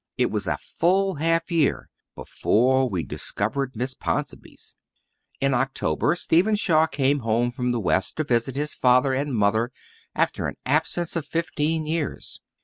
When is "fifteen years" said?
11.27-12.41